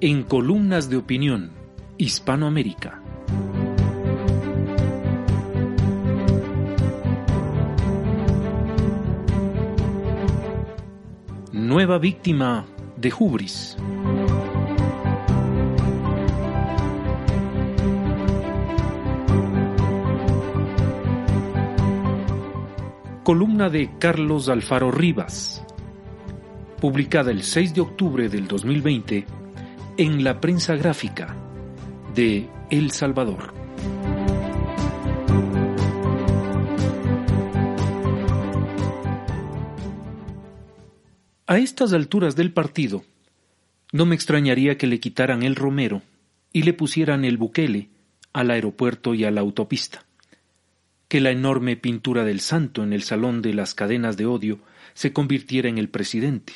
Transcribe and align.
En 0.00 0.22
Columnas 0.22 0.88
de 0.88 0.96
Opinión, 0.96 1.50
Hispanoamérica. 1.96 3.02
Nueva 11.50 11.98
víctima 11.98 12.64
de 12.96 13.12
Hubris. 13.18 13.76
Columna 23.24 23.68
de 23.68 23.90
Carlos 23.98 24.48
Alfaro 24.48 24.92
Rivas, 24.92 25.64
publicada 26.80 27.32
el 27.32 27.42
6 27.42 27.74
de 27.74 27.80
octubre 27.80 28.28
del 28.28 28.46
2020 28.46 29.37
en 29.98 30.22
la 30.22 30.40
prensa 30.40 30.76
gráfica 30.76 31.36
de 32.14 32.48
El 32.70 32.92
Salvador. 32.92 33.52
A 41.48 41.58
estas 41.58 41.92
alturas 41.92 42.36
del 42.36 42.52
partido, 42.52 43.02
no 43.90 44.06
me 44.06 44.14
extrañaría 44.14 44.78
que 44.78 44.86
le 44.86 45.00
quitaran 45.00 45.42
el 45.42 45.56
Romero 45.56 46.02
y 46.52 46.62
le 46.62 46.74
pusieran 46.74 47.24
el 47.24 47.36
Bukele 47.36 47.88
al 48.32 48.52
aeropuerto 48.52 49.14
y 49.14 49.24
a 49.24 49.32
la 49.32 49.40
autopista, 49.40 50.04
que 51.08 51.20
la 51.20 51.32
enorme 51.32 51.76
pintura 51.76 52.22
del 52.22 52.38
santo 52.38 52.84
en 52.84 52.92
el 52.92 53.02
salón 53.02 53.42
de 53.42 53.52
las 53.52 53.74
cadenas 53.74 54.16
de 54.16 54.26
odio 54.26 54.60
se 54.94 55.12
convirtiera 55.12 55.68
en 55.68 55.76
el 55.76 55.88
presidente. 55.88 56.52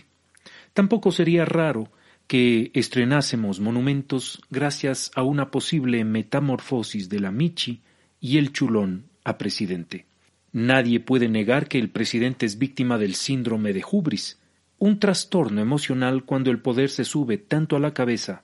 Tampoco 0.75 1.11
sería 1.11 1.45
raro 1.45 1.91
que 2.27 2.71
estrenásemos 2.75 3.61
monumentos 3.61 4.41
gracias 4.51 5.11
a 5.15 5.23
una 5.23 5.51
posible 5.51 6.05
metamorfosis 6.05 7.09
de 7.09 7.21
la 7.21 7.31
Michi 7.31 7.83
y 8.21 8.39
el 8.39 8.53
Chulón 8.53 9.07
a 9.25 9.39
presidente. 9.39 10.07
Nadie 10.53 11.01
puede 11.01 11.29
negar 11.29 11.69
que 11.69 11.79
el 11.79 11.91
presidente 11.91 12.47
es 12.47 12.59
víctima 12.59 12.99
del 12.99 13.15
síndrome 13.15 13.73
de 13.73 13.85
Hubris, 13.91 14.39
un 14.79 14.99
trastorno 14.99 15.61
emocional 15.61 16.25
cuando 16.25 16.51
el 16.51 16.61
poder 16.61 16.91
se 16.91 17.05
sube 17.05 17.39
tanto 17.39 17.77
a 17.77 17.81
la 17.81 17.95
cabeza, 17.95 18.43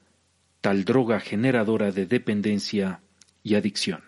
tal 0.61 0.85
droga 0.85 1.21
generadora 1.21 1.93
de 1.93 2.07
dependencia 2.07 3.01
y 3.43 3.55
adicción. 3.57 4.03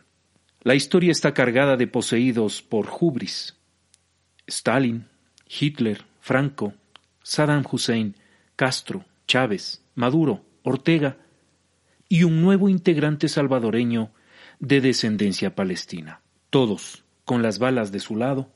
La 0.62 0.74
historia 0.74 1.10
está 1.10 1.34
cargada 1.34 1.76
de 1.76 1.86
poseídos 1.86 2.62
por 2.62 2.88
Hubris. 2.88 3.56
Stalin, 4.46 5.06
Hitler, 5.48 6.04
Franco, 6.20 6.74
Saddam 7.22 7.64
Hussein, 7.70 8.14
Castro, 8.56 9.04
Chávez, 9.30 9.84
Maduro, 9.94 10.44
Ortega 10.64 11.16
y 12.08 12.24
un 12.24 12.42
nuevo 12.42 12.68
integrante 12.68 13.28
salvadoreño 13.28 14.10
de 14.58 14.80
descendencia 14.80 15.54
palestina. 15.54 16.20
Todos, 16.50 17.04
con 17.24 17.40
las 17.40 17.60
balas 17.60 17.92
de 17.92 18.00
su 18.00 18.16
lado, 18.16 18.52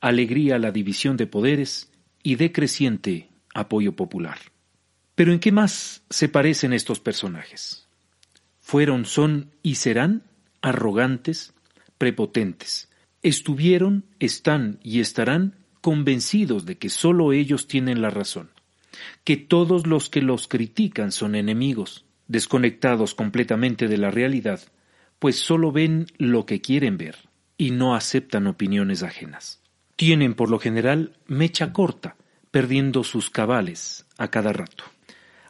alegría 0.00 0.58
la 0.58 0.72
división 0.72 1.16
de 1.16 1.28
poderes 1.28 1.92
y 2.24 2.34
decreciente 2.34 3.28
apoyo 3.54 3.94
popular. 3.94 4.38
Pero 5.14 5.30
¿en 5.30 5.38
qué 5.38 5.52
más 5.52 6.02
se 6.10 6.28
parecen 6.28 6.72
estos 6.72 6.98
personajes? 6.98 7.86
Fueron, 8.58 9.04
son 9.04 9.52
y 9.62 9.76
serán 9.76 10.24
arrogantes, 10.60 11.54
prepotentes. 11.98 12.90
Estuvieron, 13.22 14.06
están 14.18 14.80
y 14.82 14.98
estarán 14.98 15.54
convencidos 15.80 16.66
de 16.66 16.78
que 16.78 16.88
sólo 16.88 17.32
ellos 17.32 17.68
tienen 17.68 18.02
la 18.02 18.10
razón 18.10 18.55
que 19.24 19.36
todos 19.36 19.86
los 19.86 20.10
que 20.10 20.22
los 20.22 20.48
critican 20.48 21.12
son 21.12 21.34
enemigos, 21.34 22.04
desconectados 22.28 23.14
completamente 23.14 23.88
de 23.88 23.98
la 23.98 24.10
realidad, 24.10 24.60
pues 25.18 25.38
sólo 25.38 25.72
ven 25.72 26.06
lo 26.18 26.46
que 26.46 26.60
quieren 26.60 26.96
ver 26.96 27.16
y 27.56 27.70
no 27.70 27.94
aceptan 27.94 28.46
opiniones 28.46 29.02
ajenas. 29.02 29.62
Tienen 29.96 30.34
por 30.34 30.50
lo 30.50 30.58
general 30.58 31.16
mecha 31.26 31.72
corta, 31.72 32.16
perdiendo 32.50 33.04
sus 33.04 33.30
cabales 33.30 34.06
a 34.18 34.28
cada 34.28 34.52
rato, 34.52 34.84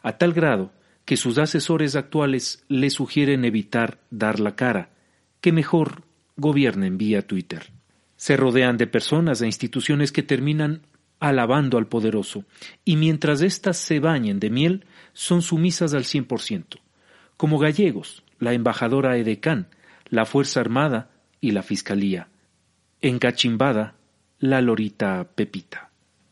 a 0.03 0.17
tal 0.17 0.33
grado 0.33 0.71
que 1.05 1.17
sus 1.17 1.37
asesores 1.37 1.95
actuales 1.95 2.65
les 2.67 2.93
sugieren 2.93 3.45
evitar 3.45 3.99
dar 4.09 4.39
la 4.39 4.55
cara, 4.55 4.89
que 5.39 5.51
mejor 5.51 6.03
gobiernen 6.35 6.97
vía 6.97 7.25
Twitter. 7.25 7.71
Se 8.17 8.35
rodean 8.35 8.77
de 8.77 8.87
personas 8.87 9.41
e 9.41 9.45
instituciones 9.45 10.11
que 10.11 10.23
terminan 10.23 10.81
alabando 11.19 11.77
al 11.77 11.87
poderoso, 11.87 12.45
y 12.85 12.95
mientras 12.95 13.41
éstas 13.41 13.77
se 13.77 13.99
bañen 13.99 14.39
de 14.39 14.49
miel, 14.49 14.85
son 15.13 15.41
sumisas 15.41 15.93
al 15.93 16.05
cien 16.05 16.25
por 16.25 16.41
ciento, 16.41 16.79
como 17.37 17.57
gallegos, 17.57 18.23
la 18.39 18.53
embajadora 18.53 19.17
Edecán, 19.17 19.67
la 20.09 20.25
Fuerza 20.25 20.59
Armada 20.59 21.09
y 21.41 21.51
la 21.51 21.63
Fiscalía. 21.63 22.29
Encachimbada, 23.01 23.95
la 24.39 24.61
lorita 24.61 25.27
Pepita. 25.35 25.89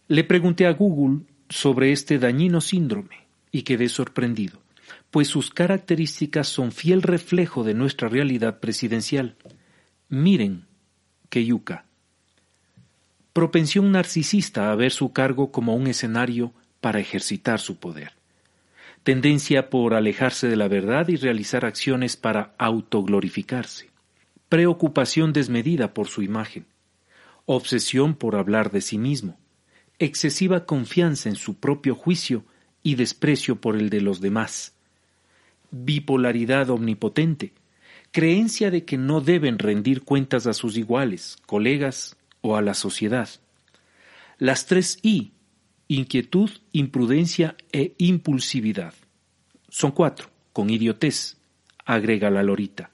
Le 0.07 0.23
pregunté 0.23 0.67
a 0.67 0.73
Google 0.73 1.25
sobre 1.49 1.91
este 1.91 2.19
dañino 2.19 2.61
síndrome 2.61 3.27
y 3.51 3.63
quedé 3.63 3.89
sorprendido, 3.89 4.59
pues 5.09 5.27
sus 5.27 5.49
características 5.49 6.47
son 6.47 6.71
fiel 6.71 7.01
reflejo 7.01 7.63
de 7.63 7.73
nuestra 7.73 8.07
realidad 8.07 8.59
presidencial. 8.59 9.35
Miren, 10.09 10.65
que 11.29 11.45
yuca 11.45 11.85
propensión 13.35 13.91
narcisista 13.91 14.71
a 14.71 14.75
ver 14.75 14.93
su 14.93 15.11
cargo 15.11 15.51
como 15.51 15.75
un 15.75 15.87
escenario 15.87 16.53
para 16.79 17.01
ejercitar 17.01 17.59
su 17.59 17.75
poder, 17.75 18.13
tendencia 19.03 19.69
por 19.69 19.93
alejarse 19.93 20.47
de 20.47 20.55
la 20.55 20.69
verdad 20.69 21.09
y 21.09 21.17
realizar 21.17 21.65
acciones 21.65 22.15
para 22.15 22.55
autoglorificarse, 22.57 23.89
preocupación 24.47 25.33
desmedida 25.33 25.93
por 25.93 26.07
su 26.07 26.21
imagen, 26.21 26.65
obsesión 27.45 28.15
por 28.15 28.37
hablar 28.37 28.71
de 28.71 28.79
sí 28.79 28.97
mismo, 28.97 29.37
excesiva 29.99 30.65
confianza 30.65 31.27
en 31.27 31.35
su 31.35 31.59
propio 31.59 31.93
juicio 31.93 32.45
y 32.83 32.95
desprecio 32.95 33.59
por 33.59 33.75
el 33.75 33.89
de 33.89 33.99
los 33.99 34.21
demás, 34.21 34.75
bipolaridad 35.71 36.69
omnipotente, 36.69 37.51
creencia 38.13 38.71
de 38.71 38.85
que 38.85 38.97
no 38.97 39.19
deben 39.19 39.59
rendir 39.59 40.03
cuentas 40.03 40.47
a 40.47 40.53
sus 40.53 40.77
iguales, 40.77 41.35
colegas 41.45 42.15
o 42.45 42.55
a 42.55 42.61
la 42.61 42.75
sociedad. 42.75 43.27
Las 44.37 44.67
tres 44.67 44.99
I, 45.01 45.33
inquietud, 45.87 46.51
imprudencia 46.71 47.55
e 47.71 47.95
impulsividad. 47.97 48.93
Son 49.69 49.91
cuatro, 49.91 50.29
con 50.53 50.69
idiotez, 50.69 51.37
agrega 51.85 52.29
la 52.29 52.43
lorita. 52.43 52.91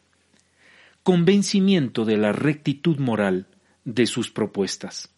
Convencimiento 1.04 2.06
de 2.06 2.18
la 2.18 2.32
rectitud 2.32 2.98
moral 3.00 3.48
de 3.84 4.06
sus 4.06 4.32
propuestas. 4.32 5.10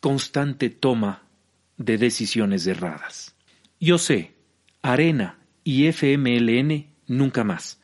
Constante 0.00 0.70
toma 0.70 1.24
de 1.78 1.98
decisiones 1.98 2.66
erradas. 2.66 3.34
Yo 3.80 3.98
sé, 3.98 4.34
Arena 4.82 5.38
y 5.64 5.86
FMLN 5.86 6.86
nunca 7.08 7.42
más. 7.42 7.80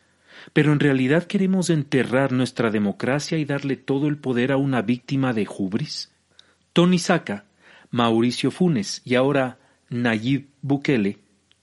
Pero 0.52 0.73
en 0.73 0.81
realidad 0.81 1.25
queremos 1.25 1.70
enterrar 1.70 2.32
nuestra 2.32 2.70
democracia 2.70 3.38
y 3.38 3.44
darle 3.44 3.76
todo 3.76 4.08
el 4.08 4.19
poder 4.19 4.52
a 4.52 4.56
una 4.56 4.82
víctima 4.82 5.32
de 5.32 5.49
hubris. 5.49 6.12
Tony 6.73 6.99
Saca, 6.99 7.44
Mauricio 7.91 8.50
Funes 8.50 9.00
y 9.05 9.14
ahora 9.14 9.58
Nayib 9.88 10.49
Bukele, 10.61 11.19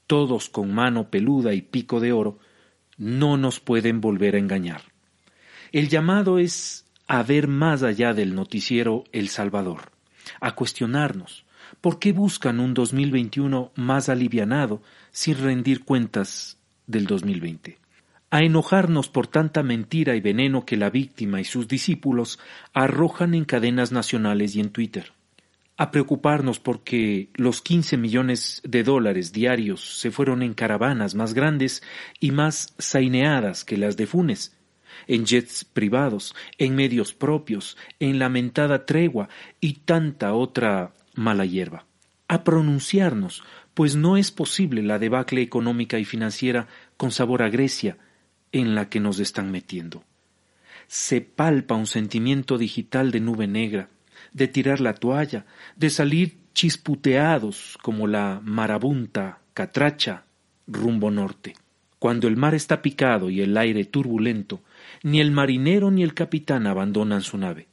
todos 0.07 0.49
con 0.49 0.73
mano 0.73 1.09
peluda 1.09 1.53
y 1.53 1.61
pico 1.61 1.99
de 1.99 2.11
oro, 2.11 2.39
no 2.97 3.37
nos 3.37 3.59
pueden 3.59 4.01
volver 4.01 4.35
a 4.35 4.39
engañar. 4.39 4.81
El 5.71 5.89
llamado 5.89 6.39
es 6.39 6.85
a 7.07 7.23
ver 7.23 7.47
más 7.47 7.83
allá 7.83 8.13
del 8.13 8.35
noticiero 8.35 9.03
El 9.11 9.29
Salvador, 9.29 9.91
a 10.39 10.55
cuestionarnos 10.55 11.45
por 11.79 11.99
qué 11.99 12.11
buscan 12.11 12.59
un 12.59 12.73
2021 12.73 13.71
más 13.75 14.09
alivianado 14.09 14.81
sin 15.11 15.37
rendir 15.37 15.83
cuentas 15.83 16.57
del 16.87 17.07
2020 17.07 17.81
a 18.31 18.41
enojarnos 18.43 19.09
por 19.09 19.27
tanta 19.27 19.61
mentira 19.61 20.15
y 20.15 20.21
veneno 20.21 20.65
que 20.65 20.77
la 20.77 20.89
víctima 20.89 21.41
y 21.41 21.43
sus 21.43 21.67
discípulos 21.67 22.39
arrojan 22.73 23.35
en 23.35 23.43
cadenas 23.43 23.91
nacionales 23.91 24.55
y 24.55 24.61
en 24.61 24.71
Twitter. 24.71 25.13
a 25.77 25.89
preocuparnos 25.89 26.59
porque 26.59 27.29
los 27.33 27.63
15 27.63 27.97
millones 27.97 28.61
de 28.63 28.83
dólares 28.83 29.33
diarios 29.33 29.99
se 29.99 30.11
fueron 30.11 30.43
en 30.43 30.53
caravanas 30.53 31.15
más 31.15 31.33
grandes 31.33 31.81
y 32.19 32.29
más 32.29 32.75
saineadas 32.77 33.65
que 33.65 33.77
las 33.77 33.97
de 33.97 34.05
Funes, 34.05 34.55
en 35.07 35.25
jets 35.25 35.65
privados, 35.65 36.35
en 36.59 36.75
medios 36.75 37.13
propios, 37.15 37.77
en 37.99 38.19
lamentada 38.19 38.85
tregua 38.85 39.27
y 39.59 39.73
tanta 39.85 40.33
otra 40.35 40.93
mala 41.15 41.45
hierba. 41.45 41.85
A 42.27 42.43
pronunciarnos, 42.43 43.41
pues 43.73 43.95
no 43.95 44.17
es 44.17 44.29
posible 44.29 44.83
la 44.83 44.99
debacle 44.99 45.41
económica 45.41 45.97
y 45.97 46.05
financiera 46.05 46.67
con 46.95 47.09
sabor 47.09 47.41
a 47.41 47.49
Grecia 47.49 47.97
en 48.51 48.75
la 48.75 48.89
que 48.89 48.99
nos 48.99 49.19
están 49.19 49.51
metiendo. 49.51 50.03
Se 50.87 51.21
palpa 51.21 51.75
un 51.75 51.87
sentimiento 51.87 52.57
digital 52.57 53.11
de 53.11 53.21
nube 53.21 53.47
negra, 53.47 53.89
de 54.33 54.47
tirar 54.47 54.81
la 54.81 54.93
toalla, 54.93 55.45
de 55.75 55.89
salir 55.89 56.37
chisputeados 56.53 57.77
como 57.81 58.07
la 58.07 58.41
marabunta 58.43 59.39
catracha 59.53 60.25
rumbo 60.67 61.11
norte. 61.11 61.55
Cuando 61.99 62.27
el 62.27 62.35
mar 62.35 62.55
está 62.55 62.81
picado 62.81 63.29
y 63.29 63.41
el 63.41 63.55
aire 63.57 63.85
turbulento, 63.85 64.61
ni 65.03 65.21
el 65.21 65.31
marinero 65.31 65.91
ni 65.91 66.03
el 66.03 66.13
capitán 66.13 66.65
abandonan 66.67 67.21
su 67.21 67.37
nave. 67.37 67.67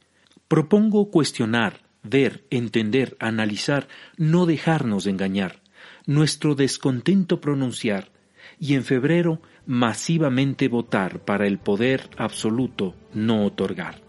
Propongo 0.47 1.09
cuestionar, 1.09 1.81
ver, 2.03 2.43
entender, 2.49 3.17
analizar, 3.19 3.87
no 4.17 4.45
dejarnos 4.45 5.07
engañar, 5.07 5.61
nuestro 6.05 6.55
descontento 6.55 7.41
pronunciar, 7.41 8.11
y 8.59 8.75
en 8.75 8.83
febrero 8.83 9.41
masivamente 9.65 10.67
votar 10.67 11.19
para 11.19 11.47
el 11.47 11.59
poder 11.59 12.09
absoluto 12.17 12.95
no 13.13 13.45
otorgar. 13.45 14.01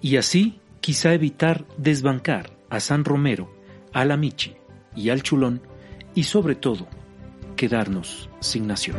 Y 0.00 0.16
así 0.16 0.60
quizá 0.80 1.12
evitar 1.14 1.66
desbancar 1.76 2.56
a 2.68 2.80
San 2.80 3.04
Romero, 3.04 3.52
a 3.92 4.04
la 4.04 4.16
Michi 4.16 4.54
y 4.94 5.10
al 5.10 5.22
Chulón, 5.22 5.62
y 6.14 6.24
sobre 6.24 6.54
todo, 6.54 6.88
quedarnos 7.56 8.28
sin 8.40 8.66
nación. 8.66 8.96